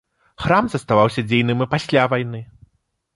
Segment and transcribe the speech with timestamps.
[0.43, 2.41] Храм заставаўся дзейным і пасля вайны.